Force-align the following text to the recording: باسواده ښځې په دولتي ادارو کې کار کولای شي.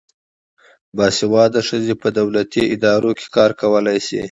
باسواده 0.95 1.61
ښځې 1.69 1.93
په 2.01 2.07
دولتي 2.19 2.61
ادارو 2.75 3.11
کې 3.17 3.25
کار 3.35 3.51
کولای 3.61 3.99
شي. 4.07 4.19